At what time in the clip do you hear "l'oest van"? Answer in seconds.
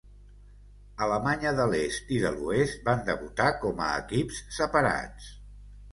2.37-3.05